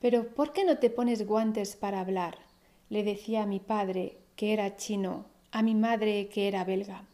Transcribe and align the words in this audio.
Pero 0.00 0.34
¿por 0.34 0.52
qué 0.52 0.64
no 0.64 0.78
te 0.78 0.90
pones 0.90 1.26
guantes 1.26 1.76
para 1.76 2.00
hablar? 2.00 2.38
le 2.90 3.04
decía 3.04 3.44
a 3.44 3.46
mi 3.46 3.60
padre, 3.60 4.18
que 4.34 4.52
era 4.52 4.76
chino, 4.76 5.26
a 5.52 5.62
mi 5.62 5.74
madre, 5.74 6.28
que 6.28 6.48
era 6.48 6.64
belga. 6.64 7.04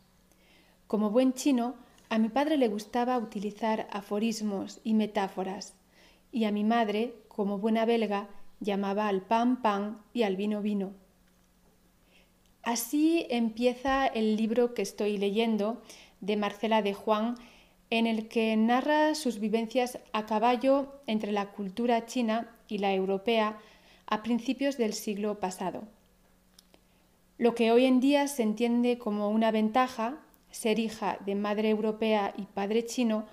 Como 0.87 1.11
buen 1.11 1.35
chino, 1.35 1.75
a 2.09 2.19
mi 2.19 2.31
padre 2.31 2.57
le 2.57 2.69
gustaba 2.69 3.19
utilizar 3.19 3.87
aforismos 3.93 4.81
y 4.85 4.95
metáforas, 4.95 5.75
y 6.33 6.45
a 6.45 6.53
mi 6.53 6.65
madre, 6.65 7.15
como 7.29 7.59
buena 7.59 7.85
belga, 7.85 8.29
llamaba 8.61 9.07
al 9.09 9.21
pan 9.21 9.61
pan 9.61 10.01
y 10.15 10.23
al 10.23 10.37
vino 10.37 10.63
vino. 10.63 10.95
Así 12.63 13.27
empieza 13.29 14.07
el 14.07 14.37
libro 14.37 14.73
que 14.73 14.83
estoy 14.83 15.19
leyendo 15.19 15.83
de 16.21 16.37
Marcela 16.37 16.81
de 16.81 16.95
Juan, 16.95 17.35
en 17.91 18.07
el 18.07 18.29
que 18.29 18.57
narra 18.57 19.15
sus 19.15 19.39
vivencias 19.39 19.99
a 20.13 20.25
caballo 20.25 21.01
entre 21.07 21.33
la 21.33 21.53
cultura 21.53 22.07
china 22.07 22.56
y 22.69 22.79
la 22.79 22.93
europea 22.95 23.59
a 24.07 24.23
principios 24.23 24.77
del 24.77 24.93
siglo 24.93 25.41
pasado. 25.41 25.85
Lo 27.39 27.55
que 27.55 27.71
hoy 27.71 27.85
en 27.85 28.01
día 28.01 28.29
se 28.29 28.43
entiende 28.43 28.99
como 28.99 29.29
una 29.29 29.51
ventaja, 29.51 30.19
ser 30.51 30.79
hija 30.79 31.19
de 31.27 31.35
madre 31.35 31.71
europea 31.71 32.33
y 32.37 32.43
padre 32.43 32.85
chino, 32.85 33.27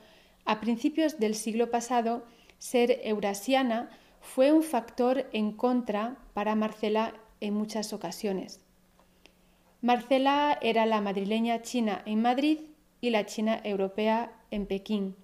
a 0.46 0.60
principios 0.60 1.20
del 1.20 1.36
siglo 1.36 1.72
pasado, 1.72 2.26
ser 2.58 3.00
eurasiana 3.04 3.90
fue 4.20 4.52
un 4.52 4.64
factor 4.64 5.30
en 5.32 5.52
contra 5.52 6.18
para 6.34 6.56
Marcela 6.56 7.14
en 7.40 7.54
muchas 7.54 7.94
ocasiones. 7.94 8.62
Marcela 9.82 10.58
era 10.62 10.86
la 10.86 11.02
madrileña 11.02 11.62
china 11.62 12.02
en 12.06 12.22
Madrid 12.22 12.60
y 13.02 13.10
la 13.10 13.26
china 13.26 13.60
europea 13.64 14.32
en 14.50 14.66
Pekín. 14.66 15.16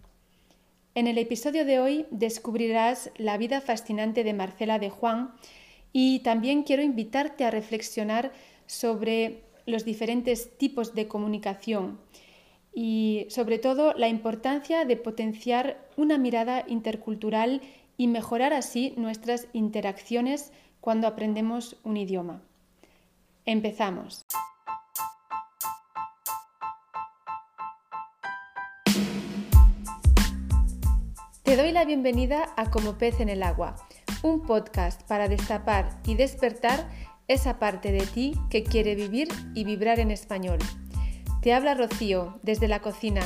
En 0.95 1.07
el 1.07 1.17
episodio 1.17 1.65
de 1.65 1.79
hoy 1.79 2.05
descubrirás 2.09 3.11
la 3.17 3.37
vida 3.37 3.61
fascinante 3.61 4.23
de 4.23 4.33
Marcela 4.33 4.79
de 4.79 4.89
Juan 4.89 5.33
y 5.93 6.19
también 6.19 6.63
quiero 6.63 6.81
invitarte 6.81 7.45
a 7.45 7.51
reflexionar 7.51 8.31
sobre 8.65 9.43
los 9.65 9.85
diferentes 9.85 10.57
tipos 10.57 10.95
de 10.95 11.07
comunicación 11.07 11.99
y 12.73 13.27
sobre 13.29 13.59
todo 13.59 13.93
la 13.93 14.07
importancia 14.07 14.85
de 14.85 14.97
potenciar 14.97 15.87
una 15.95 16.17
mirada 16.17 16.65
intercultural 16.67 17.61
y 17.97 18.07
mejorar 18.07 18.53
así 18.53 18.93
nuestras 18.97 19.47
interacciones 19.53 20.51
cuando 20.81 21.07
aprendemos 21.07 21.77
un 21.83 21.97
idioma. 21.97 22.41
Empezamos. 23.45 24.25
Te 31.49 31.57
doy 31.57 31.71
la 31.71 31.83
bienvenida 31.83 32.53
a 32.57 32.69
Como 32.69 32.99
pez 32.99 33.19
en 33.21 33.27
el 33.27 33.41
agua, 33.41 33.75
un 34.21 34.43
podcast 34.43 35.01
para 35.07 35.27
destapar 35.27 35.99
y 36.05 36.13
despertar 36.13 36.87
esa 37.27 37.57
parte 37.57 37.91
de 37.91 38.05
ti 38.05 38.35
que 38.51 38.63
quiere 38.63 38.93
vivir 38.93 39.29
y 39.55 39.63
vibrar 39.63 39.99
en 39.99 40.11
español. 40.11 40.59
Te 41.41 41.55
habla 41.55 41.73
Rocío 41.73 42.37
desde 42.43 42.67
la 42.67 42.81
cocina 42.81 43.21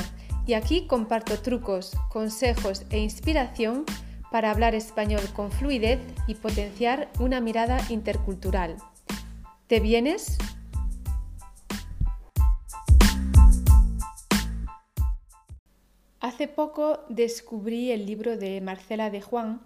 y 0.46 0.54
aquí 0.54 0.86
comparto 0.86 1.38
trucos, 1.42 1.92
consejos 2.08 2.86
e 2.88 2.98
inspiración 2.98 3.84
para 4.32 4.50
hablar 4.50 4.74
español 4.74 5.20
con 5.34 5.52
fluidez 5.52 6.00
y 6.26 6.36
potenciar 6.36 7.10
una 7.20 7.42
mirada 7.42 7.78
intercultural. 7.90 8.78
¿Te 9.66 9.80
vienes? 9.80 10.38
Hace 16.34 16.48
poco 16.48 16.98
descubrí 17.08 17.92
el 17.92 18.06
libro 18.06 18.36
de 18.36 18.60
Marcela 18.60 19.08
de 19.08 19.20
Juan 19.20 19.60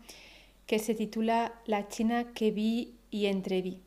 que 0.67 0.79
se 0.79 0.95
titula 0.95 1.55
La 1.65 1.89
China 1.89 2.35
que 2.35 2.51
vi 2.51 2.99
y 3.11 3.25
entreví. 3.25 3.81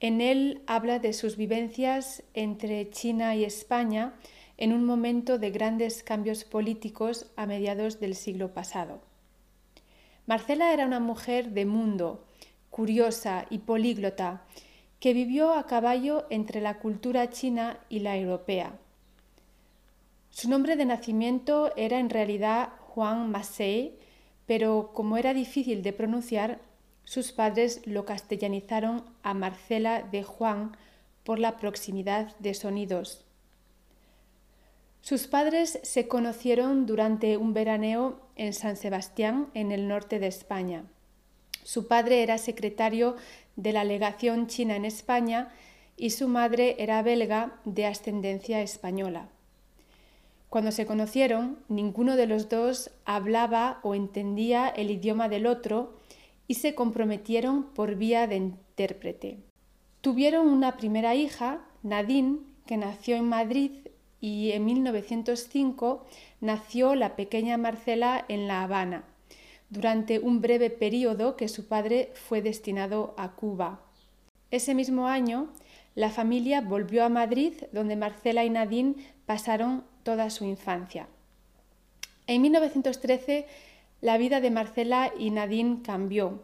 En 0.00 0.20
él 0.20 0.62
habla 0.66 0.98
de 0.98 1.12
sus 1.12 1.36
vivencias 1.36 2.24
entre 2.34 2.90
China 2.90 3.36
y 3.36 3.44
España 3.44 4.14
en 4.56 4.72
un 4.72 4.84
momento 4.84 5.38
de 5.38 5.52
grandes 5.52 6.02
cambios 6.02 6.42
políticos 6.42 7.30
a 7.36 7.46
mediados 7.46 8.00
del 8.00 8.16
siglo 8.16 8.52
pasado. 8.52 9.00
Marcela 10.26 10.72
era 10.72 10.86
una 10.86 10.98
mujer 10.98 11.52
de 11.52 11.66
mundo, 11.66 12.24
curiosa 12.68 13.46
y 13.48 13.58
políglota, 13.58 14.42
que 14.98 15.14
vivió 15.14 15.54
a 15.54 15.68
caballo 15.68 16.26
entre 16.30 16.60
la 16.60 16.80
cultura 16.80 17.30
china 17.30 17.78
y 17.88 18.00
la 18.00 18.16
europea 18.16 18.76
su 20.32 20.48
nombre 20.48 20.76
de 20.76 20.86
nacimiento 20.86 21.72
era 21.76 21.98
en 21.98 22.08
realidad 22.08 22.70
Juan 22.80 23.30
Massey, 23.30 23.98
pero 24.46 24.92
como 24.94 25.18
era 25.18 25.34
difícil 25.34 25.82
de 25.82 25.92
pronunciar, 25.92 26.58
sus 27.04 27.32
padres 27.32 27.82
lo 27.84 28.06
castellanizaron 28.06 29.04
a 29.22 29.34
Marcela 29.34 30.02
de 30.02 30.22
Juan 30.22 30.74
por 31.22 31.38
la 31.38 31.58
proximidad 31.58 32.34
de 32.38 32.54
sonidos. 32.54 33.26
Sus 35.02 35.26
padres 35.26 35.78
se 35.82 36.08
conocieron 36.08 36.86
durante 36.86 37.36
un 37.36 37.52
veraneo 37.52 38.20
en 38.34 38.54
San 38.54 38.76
Sebastián, 38.76 39.48
en 39.52 39.70
el 39.70 39.86
norte 39.86 40.18
de 40.18 40.28
España. 40.28 40.84
Su 41.62 41.88
padre 41.88 42.22
era 42.22 42.38
secretario 42.38 43.16
de 43.56 43.72
la 43.72 43.84
legación 43.84 44.46
china 44.46 44.76
en 44.76 44.86
España 44.86 45.52
y 45.98 46.10
su 46.10 46.26
madre 46.26 46.76
era 46.78 47.02
belga 47.02 47.60
de 47.66 47.84
ascendencia 47.84 48.62
española. 48.62 49.28
Cuando 50.52 50.70
se 50.70 50.84
conocieron, 50.84 51.56
ninguno 51.70 52.14
de 52.14 52.26
los 52.26 52.50
dos 52.50 52.90
hablaba 53.06 53.80
o 53.82 53.94
entendía 53.94 54.68
el 54.68 54.90
idioma 54.90 55.30
del 55.30 55.46
otro 55.46 55.94
y 56.46 56.56
se 56.56 56.74
comprometieron 56.74 57.72
por 57.72 57.94
vía 57.94 58.26
de 58.26 58.36
intérprete. 58.36 59.38
Tuvieron 60.02 60.48
una 60.48 60.76
primera 60.76 61.14
hija, 61.14 61.64
Nadine, 61.82 62.40
que 62.66 62.76
nació 62.76 63.16
en 63.16 63.30
Madrid 63.30 63.70
y 64.20 64.52
en 64.52 64.66
1905 64.66 66.04
nació 66.42 66.96
la 66.96 67.16
pequeña 67.16 67.56
Marcela 67.56 68.22
en 68.28 68.46
La 68.46 68.62
Habana, 68.62 69.04
durante 69.70 70.18
un 70.18 70.42
breve 70.42 70.68
periodo 70.68 71.34
que 71.34 71.48
su 71.48 71.66
padre 71.66 72.12
fue 72.12 72.42
destinado 72.42 73.14
a 73.16 73.36
Cuba. 73.36 73.80
Ese 74.50 74.74
mismo 74.74 75.08
año, 75.08 75.48
la 75.94 76.10
familia 76.10 76.60
volvió 76.60 77.06
a 77.06 77.08
Madrid, 77.08 77.54
donde 77.72 77.96
Marcela 77.96 78.44
y 78.44 78.50
Nadine 78.50 78.96
pasaron 79.24 79.90
toda 80.02 80.30
su 80.30 80.44
infancia. 80.44 81.08
En 82.26 82.42
1913 82.42 83.46
la 84.02 84.18
vida 84.18 84.40
de 84.40 84.50
Marcela 84.50 85.12
y 85.16 85.30
Nadine 85.30 85.80
cambió. 85.82 86.42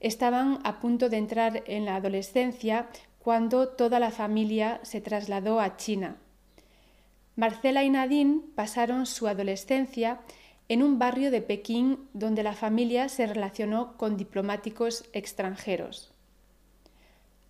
Estaban 0.00 0.60
a 0.64 0.80
punto 0.80 1.08
de 1.08 1.16
entrar 1.16 1.64
en 1.66 1.86
la 1.86 1.96
adolescencia 1.96 2.88
cuando 3.18 3.68
toda 3.68 3.98
la 3.98 4.10
familia 4.10 4.80
se 4.82 5.00
trasladó 5.00 5.60
a 5.60 5.78
China. 5.78 6.18
Marcela 7.36 7.84
y 7.84 7.90
Nadine 7.90 8.42
pasaron 8.54 9.06
su 9.06 9.26
adolescencia 9.26 10.20
en 10.68 10.82
un 10.82 10.98
barrio 10.98 11.30
de 11.30 11.40
Pekín 11.40 12.06
donde 12.12 12.42
la 12.42 12.52
familia 12.52 13.08
se 13.08 13.26
relacionó 13.26 13.96
con 13.96 14.18
diplomáticos 14.18 15.08
extranjeros. 15.14 16.12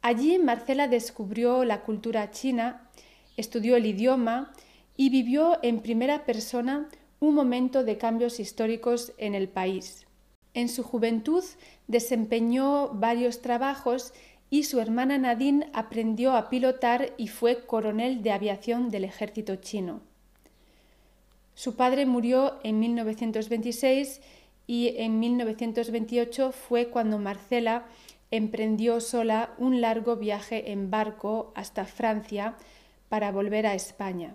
Allí 0.01 0.39
Marcela 0.39 0.87
descubrió 0.87 1.65
la 1.65 1.81
cultura 1.81 2.31
china, 2.31 2.89
estudió 3.37 3.75
el 3.75 3.87
idioma 3.87 4.53
y 4.97 5.11
vivió 5.11 5.59
en 5.63 5.81
primera 5.81 6.25
persona 6.25 6.89
un 7.21 7.35
momento 7.35 7.85
de 7.85 7.99
cambios 7.99 8.41
históricos 8.41 9.13
en 9.19 9.35
el 9.35 9.49
país. 9.49 10.07
En 10.53 10.69
su 10.69 10.83
juventud 10.83 11.45
desempeñó 11.89 12.91
varios 12.91 13.41
trabajos 13.41 14.13
y 14.51 14.65
su 14.65 14.81
hermana 14.81 15.19
Nadine 15.19 15.69
aprendió 15.73 16.37
a 16.37 16.49
pilotar 16.49 17.13
y 17.17 17.29
fue 17.29 17.67
coronel 17.67 18.23
de 18.23 18.31
aviación 18.31 18.91
del 18.91 19.05
ejército 19.05 19.57
chino. 19.57 20.01
Su 21.55 21.77
padre 21.77 22.07
murió 22.07 22.59
en 22.63 22.79
1926 22.79 24.21
y 24.67 24.95
en 24.97 25.19
1928 25.19 26.53
fue 26.53 26.89
cuando 26.89 27.19
Marcela 27.19 27.87
emprendió 28.31 29.01
sola 29.01 29.55
un 29.59 29.81
largo 29.81 30.17
viaje 30.17 30.73
en 30.73 30.91
barco 30.91 31.53
hasta 31.55 31.85
Francia 31.85 32.57
para 33.09 33.31
volver 33.31 33.67
a 33.67 33.75
España. 33.75 34.35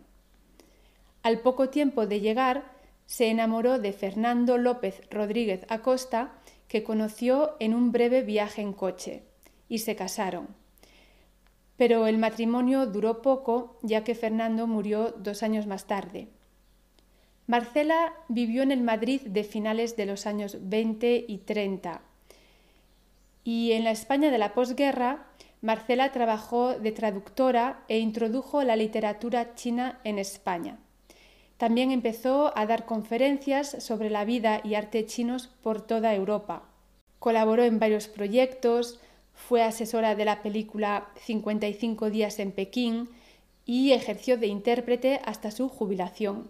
Al 1.21 1.39
poco 1.39 1.69
tiempo 1.69 2.07
de 2.07 2.21
llegar, 2.21 2.71
se 3.05 3.29
enamoró 3.29 3.79
de 3.79 3.91
Fernando 3.91 4.57
López 4.57 5.01
Rodríguez 5.09 5.65
Acosta, 5.67 6.31
que 6.67 6.83
conoció 6.83 7.55
en 7.59 7.73
un 7.73 7.91
breve 7.91 8.21
viaje 8.21 8.61
en 8.61 8.73
coche, 8.73 9.23
y 9.67 9.79
se 9.79 9.95
casaron. 9.95 10.47
Pero 11.75 12.07
el 12.07 12.17
matrimonio 12.17 12.85
duró 12.85 13.21
poco, 13.21 13.79
ya 13.81 14.03
que 14.03 14.15
Fernando 14.15 14.67
murió 14.67 15.11
dos 15.17 15.43
años 15.43 15.65
más 15.65 15.87
tarde. 15.87 16.27
Marcela 17.47 18.13
vivió 18.27 18.61
en 18.61 18.71
el 18.71 18.81
Madrid 18.81 19.21
de 19.21 19.43
finales 19.43 19.97
de 19.97 20.05
los 20.05 20.27
años 20.27 20.57
20 20.61 21.25
y 21.27 21.37
30. 21.39 22.01
Y 23.43 23.71
en 23.71 23.83
la 23.83 23.91
España 23.91 24.29
de 24.29 24.37
la 24.37 24.53
posguerra, 24.53 25.25
Marcela 25.61 26.11
trabajó 26.11 26.75
de 26.75 26.91
traductora 26.91 27.83
e 27.87 27.97
introdujo 27.97 28.63
la 28.63 28.75
literatura 28.75 29.55
china 29.55 29.99
en 30.03 30.19
España. 30.19 30.77
También 31.59 31.91
empezó 31.91 32.57
a 32.57 32.65
dar 32.65 32.85
conferencias 32.85 33.83
sobre 33.83 34.09
la 34.09 34.23
vida 34.23 34.61
y 34.63 34.75
arte 34.75 35.05
chinos 35.05 35.49
por 35.61 35.81
toda 35.81 36.15
Europa. 36.15 36.63
Colaboró 37.19 37.63
en 37.63 37.79
varios 37.79 38.07
proyectos, 38.07 39.01
fue 39.33 39.61
asesora 39.61 40.15
de 40.15 40.23
la 40.23 40.41
película 40.41 41.09
55 41.25 42.11
días 42.11 42.39
en 42.39 42.53
Pekín 42.53 43.09
y 43.65 43.91
ejerció 43.91 44.37
de 44.37 44.47
intérprete 44.47 45.19
hasta 45.25 45.51
su 45.51 45.67
jubilación. 45.67 46.49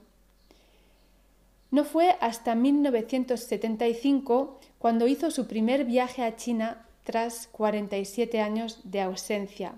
No 1.71 1.85
fue 1.85 2.15
hasta 2.21 2.53
1975 2.53 4.59
cuando 4.77 5.07
hizo 5.07 5.31
su 5.31 5.47
primer 5.47 5.85
viaje 5.85 6.21
a 6.21 6.35
China 6.35 6.85
tras 7.03 7.47
47 7.47 8.41
años 8.41 8.81
de 8.83 9.01
ausencia. 9.01 9.73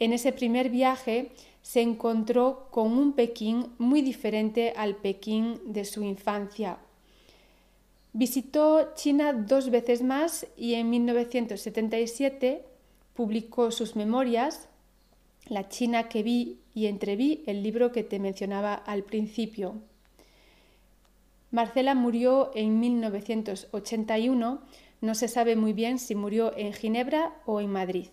En 0.00 0.12
ese 0.12 0.32
primer 0.32 0.68
viaje 0.68 1.30
se 1.62 1.80
encontró 1.80 2.68
con 2.70 2.92
un 2.98 3.12
Pekín 3.12 3.68
muy 3.78 4.02
diferente 4.02 4.74
al 4.76 4.96
Pekín 4.96 5.60
de 5.64 5.84
su 5.84 6.02
infancia. 6.02 6.78
Visitó 8.12 8.92
China 8.94 9.32
dos 9.32 9.70
veces 9.70 10.02
más 10.02 10.46
y 10.56 10.74
en 10.74 10.90
1977 10.90 12.64
publicó 13.14 13.70
sus 13.70 13.96
memorias, 13.96 14.68
La 15.46 15.68
China 15.68 16.08
que 16.08 16.22
vi 16.22 16.58
y 16.74 16.86
entreví, 16.86 17.42
el 17.46 17.62
libro 17.62 17.90
que 17.92 18.02
te 18.02 18.18
mencionaba 18.18 18.74
al 18.74 19.02
principio. 19.02 19.76
Marcela 21.50 21.94
murió 21.94 22.50
en 22.54 22.80
1981, 22.80 24.60
no 25.00 25.14
se 25.14 25.28
sabe 25.28 25.56
muy 25.56 25.72
bien 25.72 25.98
si 25.98 26.14
murió 26.14 26.56
en 26.56 26.72
Ginebra 26.72 27.34
o 27.44 27.60
en 27.60 27.70
Madrid. 27.70 28.08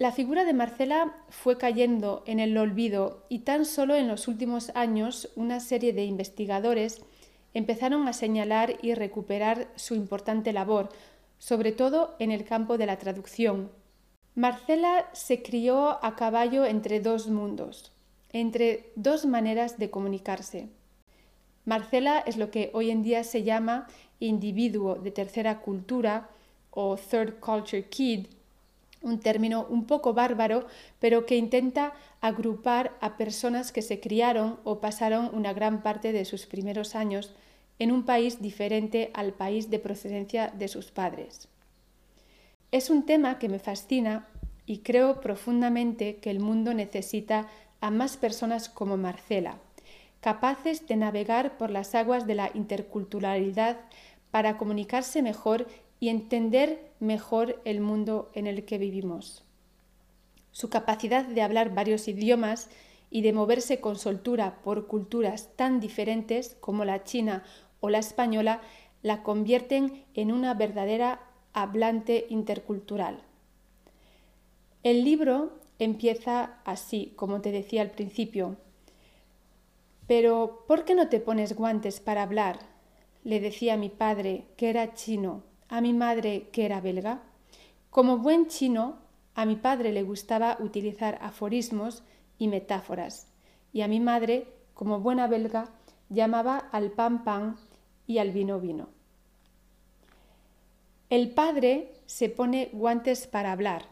La 0.00 0.12
figura 0.12 0.46
de 0.46 0.54
Marcela 0.54 1.14
fue 1.28 1.58
cayendo 1.58 2.22
en 2.24 2.40
el 2.40 2.56
olvido 2.56 3.26
y 3.28 3.40
tan 3.40 3.66
solo 3.66 3.94
en 3.94 4.08
los 4.08 4.28
últimos 4.28 4.72
años 4.74 5.28
una 5.36 5.60
serie 5.60 5.92
de 5.92 6.06
investigadores 6.06 7.02
empezaron 7.52 8.08
a 8.08 8.14
señalar 8.14 8.78
y 8.80 8.94
recuperar 8.94 9.68
su 9.76 9.94
importante 9.94 10.54
labor, 10.54 10.88
sobre 11.36 11.72
todo 11.72 12.16
en 12.18 12.30
el 12.30 12.46
campo 12.46 12.78
de 12.78 12.86
la 12.86 12.98
traducción. 12.98 13.70
Marcela 14.34 15.10
se 15.12 15.42
crió 15.42 16.02
a 16.02 16.16
caballo 16.16 16.64
entre 16.64 17.00
dos 17.00 17.28
mundos, 17.28 17.92
entre 18.32 18.92
dos 18.96 19.26
maneras 19.26 19.78
de 19.78 19.90
comunicarse. 19.90 20.70
Marcela 21.66 22.20
es 22.20 22.38
lo 22.38 22.50
que 22.50 22.70
hoy 22.72 22.90
en 22.90 23.02
día 23.02 23.22
se 23.22 23.42
llama 23.42 23.86
individuo 24.18 24.94
de 24.94 25.10
tercera 25.10 25.60
cultura 25.60 26.30
o 26.70 26.96
third 26.96 27.38
culture 27.38 27.84
kid, 27.90 28.28
un 29.02 29.20
término 29.20 29.66
un 29.68 29.86
poco 29.86 30.14
bárbaro, 30.14 30.66
pero 30.98 31.26
que 31.26 31.36
intenta 31.36 31.92
agrupar 32.20 32.96
a 33.00 33.16
personas 33.16 33.72
que 33.72 33.82
se 33.82 34.00
criaron 34.00 34.60
o 34.64 34.80
pasaron 34.80 35.30
una 35.32 35.52
gran 35.52 35.82
parte 35.82 36.12
de 36.12 36.24
sus 36.24 36.46
primeros 36.46 36.94
años 36.94 37.34
en 37.78 37.92
un 37.92 38.04
país 38.04 38.42
diferente 38.42 39.10
al 39.14 39.32
país 39.32 39.70
de 39.70 39.78
procedencia 39.78 40.48
de 40.48 40.68
sus 40.68 40.90
padres. 40.90 41.48
Es 42.72 42.90
un 42.90 43.04
tema 43.06 43.38
que 43.38 43.48
me 43.48 43.58
fascina 43.58 44.28
y 44.66 44.78
creo 44.78 45.20
profundamente 45.20 46.16
que 46.16 46.30
el 46.30 46.40
mundo 46.40 46.74
necesita 46.74 47.48
a 47.80 47.90
más 47.90 48.16
personas 48.16 48.68
como 48.68 48.96
Marcela, 48.96 49.58
capaces 50.20 50.86
de 50.86 50.96
navegar 50.96 51.56
por 51.56 51.70
las 51.70 51.94
aguas 51.94 52.26
de 52.26 52.34
la 52.34 52.50
interculturalidad 52.54 53.78
para 54.30 54.58
comunicarse 54.58 55.22
mejor 55.22 55.66
y 56.00 56.08
entender 56.08 56.90
mejor 56.98 57.60
el 57.64 57.80
mundo 57.80 58.30
en 58.34 58.46
el 58.46 58.64
que 58.64 58.78
vivimos. 58.78 59.44
Su 60.50 60.68
capacidad 60.70 61.24
de 61.24 61.42
hablar 61.42 61.74
varios 61.74 62.08
idiomas 62.08 62.68
y 63.10 63.22
de 63.22 63.32
moverse 63.32 63.80
con 63.80 63.96
soltura 63.96 64.60
por 64.62 64.86
culturas 64.86 65.54
tan 65.56 65.78
diferentes 65.78 66.56
como 66.60 66.84
la 66.84 67.04
china 67.04 67.44
o 67.80 67.90
la 67.90 67.98
española 67.98 68.60
la 69.02 69.22
convierten 69.22 70.04
en 70.14 70.32
una 70.32 70.54
verdadera 70.54 71.20
hablante 71.52 72.26
intercultural. 72.30 73.22
El 74.82 75.04
libro 75.04 75.58
empieza 75.78 76.58
así, 76.64 77.12
como 77.16 77.40
te 77.40 77.52
decía 77.52 77.82
al 77.82 77.90
principio. 77.90 78.56
Pero, 80.06 80.64
¿por 80.66 80.84
qué 80.84 80.94
no 80.94 81.08
te 81.08 81.20
pones 81.20 81.54
guantes 81.54 82.00
para 82.00 82.22
hablar? 82.22 82.70
le 83.22 83.40
decía 83.40 83.76
mi 83.76 83.90
padre, 83.90 84.46
que 84.56 84.70
era 84.70 84.94
chino, 84.94 85.42
a 85.70 85.80
mi 85.80 85.92
madre, 85.92 86.48
que 86.52 86.66
era 86.66 86.80
belga. 86.80 87.22
Como 87.90 88.18
buen 88.18 88.48
chino, 88.48 88.98
a 89.34 89.46
mi 89.46 89.54
padre 89.54 89.92
le 89.92 90.02
gustaba 90.02 90.56
utilizar 90.60 91.18
aforismos 91.22 92.02
y 92.38 92.48
metáforas, 92.48 93.28
y 93.72 93.82
a 93.82 93.88
mi 93.88 94.00
madre, 94.00 94.48
como 94.74 95.00
buena 95.00 95.28
belga, 95.28 95.70
llamaba 96.08 96.58
al 96.72 96.90
pan 96.90 97.22
pan 97.22 97.56
y 98.06 98.18
al 98.18 98.32
vino 98.32 98.58
vino. 98.58 98.88
El 101.08 101.30
padre 101.30 101.92
se 102.06 102.28
pone 102.28 102.70
guantes 102.72 103.28
para 103.28 103.52
hablar. 103.52 103.84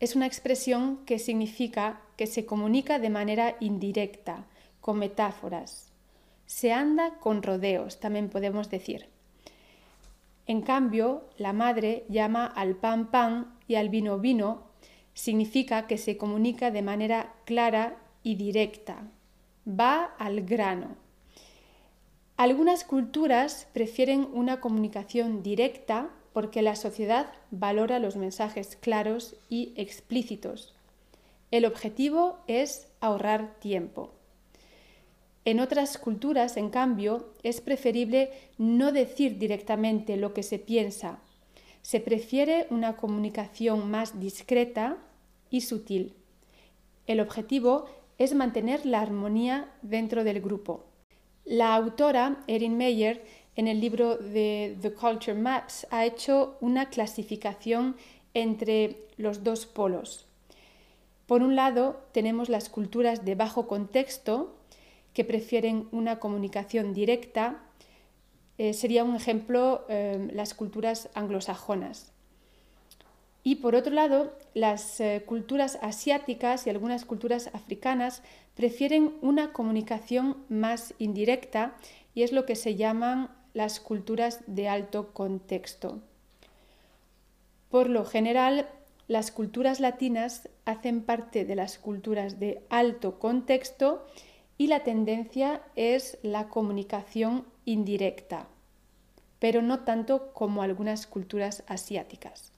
Es 0.00 0.16
una 0.16 0.26
expresión 0.26 1.04
que 1.06 1.20
significa 1.20 2.02
que 2.16 2.26
se 2.26 2.44
comunica 2.44 2.98
de 2.98 3.10
manera 3.10 3.56
indirecta, 3.60 4.46
con 4.80 4.98
metáforas. 4.98 5.92
Se 6.46 6.72
anda 6.72 7.18
con 7.20 7.42
rodeos, 7.42 8.00
también 8.00 8.28
podemos 8.28 8.68
decir. 8.68 9.15
En 10.46 10.62
cambio, 10.62 11.24
la 11.38 11.52
madre 11.52 12.04
llama 12.08 12.46
al 12.46 12.76
pan 12.76 13.10
pan 13.10 13.58
y 13.66 13.74
al 13.74 13.88
vino 13.88 14.18
vino, 14.18 14.62
significa 15.12 15.86
que 15.86 15.98
se 15.98 16.16
comunica 16.16 16.70
de 16.70 16.82
manera 16.82 17.34
clara 17.44 17.96
y 18.22 18.36
directa, 18.36 19.08
va 19.66 20.04
al 20.18 20.42
grano. 20.42 20.96
Algunas 22.36 22.84
culturas 22.84 23.66
prefieren 23.72 24.28
una 24.32 24.60
comunicación 24.60 25.42
directa 25.42 26.10
porque 26.34 26.60
la 26.60 26.76
sociedad 26.76 27.32
valora 27.50 27.98
los 27.98 28.16
mensajes 28.16 28.76
claros 28.76 29.36
y 29.48 29.72
explícitos. 29.76 30.74
El 31.50 31.64
objetivo 31.64 32.40
es 32.46 32.92
ahorrar 33.00 33.54
tiempo. 33.58 34.15
En 35.46 35.60
otras 35.60 35.96
culturas, 35.96 36.56
en 36.56 36.70
cambio, 36.70 37.28
es 37.44 37.60
preferible 37.60 38.32
no 38.58 38.90
decir 38.90 39.38
directamente 39.38 40.16
lo 40.16 40.34
que 40.34 40.42
se 40.42 40.58
piensa. 40.58 41.20
Se 41.82 42.00
prefiere 42.00 42.66
una 42.70 42.96
comunicación 42.96 43.88
más 43.88 44.18
discreta 44.18 44.96
y 45.48 45.60
sutil. 45.60 46.14
El 47.06 47.20
objetivo 47.20 47.86
es 48.18 48.34
mantener 48.34 48.84
la 48.86 49.00
armonía 49.00 49.70
dentro 49.82 50.24
del 50.24 50.40
grupo. 50.40 50.84
La 51.44 51.76
autora, 51.76 52.42
Erin 52.48 52.76
Meyer, 52.76 53.24
en 53.54 53.68
el 53.68 53.80
libro 53.80 54.16
de 54.16 54.76
The 54.82 54.94
Culture 54.94 55.38
Maps, 55.38 55.86
ha 55.92 56.04
hecho 56.04 56.56
una 56.60 56.90
clasificación 56.90 57.94
entre 58.34 58.96
los 59.16 59.44
dos 59.44 59.64
polos. 59.64 60.26
Por 61.28 61.42
un 61.42 61.54
lado, 61.54 62.02
tenemos 62.10 62.48
las 62.48 62.68
culturas 62.68 63.24
de 63.24 63.36
bajo 63.36 63.68
contexto, 63.68 64.55
que 65.16 65.24
prefieren 65.24 65.88
una 65.92 66.18
comunicación 66.18 66.92
directa, 66.92 67.62
eh, 68.58 68.74
sería 68.74 69.02
un 69.02 69.16
ejemplo 69.16 69.86
eh, 69.88 70.28
las 70.30 70.52
culturas 70.52 71.08
anglosajonas. 71.14 72.12
Y 73.42 73.54
por 73.54 73.74
otro 73.74 73.94
lado, 73.94 74.36
las 74.52 75.00
eh, 75.00 75.22
culturas 75.24 75.78
asiáticas 75.80 76.66
y 76.66 76.70
algunas 76.70 77.06
culturas 77.06 77.48
africanas 77.54 78.22
prefieren 78.54 79.14
una 79.22 79.54
comunicación 79.54 80.36
más 80.50 80.92
indirecta 80.98 81.78
y 82.14 82.22
es 82.22 82.32
lo 82.32 82.44
que 82.44 82.54
se 82.54 82.74
llaman 82.76 83.30
las 83.54 83.80
culturas 83.80 84.40
de 84.46 84.68
alto 84.68 85.14
contexto. 85.14 86.02
Por 87.70 87.88
lo 87.88 88.04
general, 88.04 88.68
las 89.08 89.30
culturas 89.30 89.80
latinas 89.80 90.50
hacen 90.66 91.00
parte 91.00 91.46
de 91.46 91.54
las 91.54 91.78
culturas 91.78 92.38
de 92.38 92.62
alto 92.68 93.18
contexto 93.18 94.04
y 94.58 94.68
la 94.68 94.84
tendencia 94.84 95.62
es 95.74 96.18
la 96.22 96.48
comunicación 96.48 97.44
indirecta, 97.64 98.46
pero 99.38 99.62
no 99.62 99.80
tanto 99.80 100.32
como 100.32 100.62
algunas 100.62 101.06
culturas 101.06 101.62
asiáticas. 101.66 102.52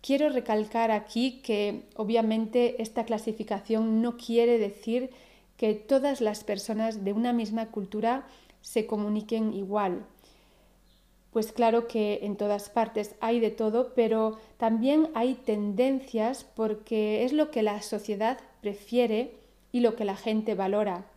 Quiero 0.00 0.30
recalcar 0.30 0.90
aquí 0.90 1.40
que 1.42 1.88
obviamente 1.96 2.80
esta 2.80 3.04
clasificación 3.04 4.00
no 4.00 4.16
quiere 4.16 4.58
decir 4.58 5.10
que 5.56 5.74
todas 5.74 6.20
las 6.22 6.42
personas 6.42 7.04
de 7.04 7.12
una 7.12 7.32
misma 7.34 7.66
cultura 7.66 8.26
se 8.62 8.86
comuniquen 8.86 9.52
igual. 9.52 10.06
Pues 11.32 11.52
claro 11.52 11.86
que 11.86 12.20
en 12.22 12.36
todas 12.36 12.70
partes 12.70 13.14
hay 13.20 13.40
de 13.40 13.50
todo, 13.50 13.92
pero 13.94 14.38
también 14.56 15.10
hay 15.14 15.34
tendencias 15.34 16.44
porque 16.44 17.24
es 17.24 17.32
lo 17.32 17.50
que 17.50 17.62
la 17.62 17.82
sociedad 17.82 18.38
prefiere 18.62 19.34
y 19.70 19.80
lo 19.80 19.96
que 19.96 20.04
la 20.04 20.16
gente 20.16 20.54
valora. 20.54 21.09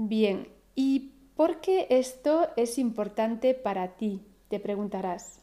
Bien, 0.00 0.46
¿y 0.76 1.10
por 1.34 1.60
qué 1.60 1.88
esto 1.90 2.46
es 2.54 2.78
importante 2.78 3.52
para 3.52 3.96
ti? 3.96 4.22
Te 4.46 4.60
preguntarás. 4.60 5.40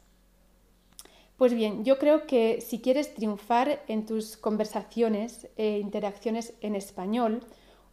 Pues 1.36 1.54
bien, 1.54 1.84
yo 1.84 2.00
creo 2.00 2.26
que 2.26 2.62
si 2.62 2.80
quieres 2.80 3.14
triunfar 3.14 3.84
en 3.90 4.06
tus 4.06 4.38
conversaciones 4.38 5.50
e 5.58 5.80
interacciones 5.80 6.54
en 6.62 6.76
español 6.76 7.42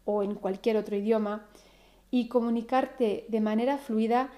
o 0.04 0.23
en 0.23 0.37
cualquier 0.37 0.76
otro 0.76 0.95
idioma 0.95 1.49
y 2.12 2.28
comunicarte 2.28 3.26
de 3.28 3.40
manera 3.40 3.76
fluida, 3.76 4.31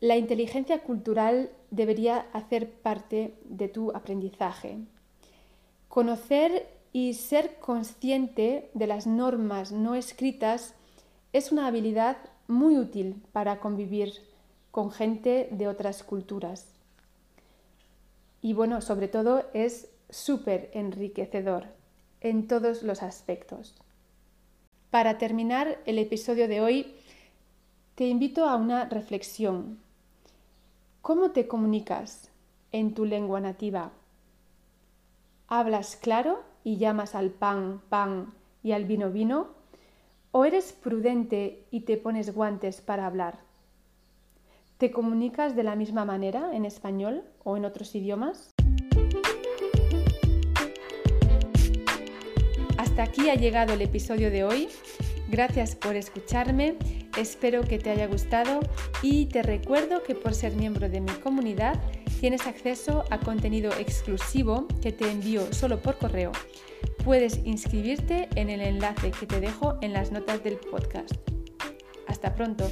la 0.00 0.18
inteligencia 0.18 0.82
cultural 0.82 1.50
debería 1.70 2.26
hacer 2.34 2.70
parte 2.70 3.38
de 3.44 3.68
tu 3.68 3.90
aprendizaje. 3.92 4.76
Conocer 5.88 6.68
y 6.92 7.14
ser 7.14 7.58
consciente 7.58 8.70
de 8.74 8.86
las 8.86 9.06
normas 9.06 9.72
no 9.72 9.94
escritas 9.94 10.74
es 11.32 11.52
una 11.52 11.66
habilidad 11.66 12.16
muy 12.48 12.76
útil 12.76 13.22
para 13.32 13.60
convivir 13.60 14.14
con 14.70 14.90
gente 14.90 15.48
de 15.52 15.68
otras 15.68 16.02
culturas. 16.02 16.66
Y 18.42 18.52
bueno, 18.52 18.80
sobre 18.80 19.08
todo 19.08 19.44
es 19.52 19.90
súper 20.08 20.70
enriquecedor 20.74 21.66
en 22.20 22.48
todos 22.48 22.82
los 22.82 23.02
aspectos. 23.02 23.74
Para 24.90 25.18
terminar 25.18 25.78
el 25.86 25.98
episodio 25.98 26.48
de 26.48 26.60
hoy, 26.60 26.94
te 27.94 28.08
invito 28.08 28.46
a 28.46 28.56
una 28.56 28.86
reflexión. 28.86 29.78
¿Cómo 31.02 31.30
te 31.30 31.46
comunicas 31.46 32.30
en 32.72 32.94
tu 32.94 33.04
lengua 33.04 33.40
nativa? 33.40 33.92
¿Hablas 35.48 35.96
claro 35.96 36.42
y 36.64 36.76
llamas 36.76 37.14
al 37.14 37.30
pan 37.30 37.82
pan 37.88 38.32
y 38.62 38.72
al 38.72 38.84
vino 38.84 39.10
vino? 39.10 39.59
¿O 40.32 40.44
eres 40.44 40.72
prudente 40.72 41.64
y 41.72 41.80
te 41.80 41.96
pones 41.96 42.32
guantes 42.32 42.80
para 42.80 43.06
hablar? 43.06 43.40
¿Te 44.78 44.92
comunicas 44.92 45.56
de 45.56 45.64
la 45.64 45.74
misma 45.74 46.04
manera 46.04 46.50
en 46.54 46.64
español 46.64 47.24
o 47.42 47.56
en 47.56 47.64
otros 47.64 47.92
idiomas? 47.96 48.50
Hasta 52.78 53.02
aquí 53.02 53.28
ha 53.28 53.34
llegado 53.34 53.72
el 53.72 53.82
episodio 53.82 54.30
de 54.30 54.44
hoy. 54.44 54.68
Gracias 55.28 55.74
por 55.74 55.96
escucharme, 55.96 56.76
espero 57.18 57.62
que 57.62 57.80
te 57.80 57.90
haya 57.90 58.06
gustado 58.06 58.60
y 59.02 59.26
te 59.26 59.42
recuerdo 59.42 60.04
que 60.04 60.14
por 60.14 60.34
ser 60.34 60.54
miembro 60.54 60.88
de 60.88 61.00
mi 61.00 61.12
comunidad 61.12 61.80
tienes 62.20 62.46
acceso 62.46 63.04
a 63.10 63.18
contenido 63.18 63.72
exclusivo 63.72 64.68
que 64.80 64.92
te 64.92 65.10
envío 65.10 65.52
solo 65.52 65.80
por 65.80 65.98
correo. 65.98 66.30
Puedes 67.04 67.40
inscribirte 67.44 68.28
en 68.34 68.50
el 68.50 68.60
enlace 68.60 69.10
que 69.10 69.26
te 69.26 69.40
dejo 69.40 69.78
en 69.80 69.92
las 69.92 70.12
notas 70.12 70.44
del 70.44 70.56
podcast. 70.56 71.14
Hasta 72.06 72.34
pronto. 72.34 72.68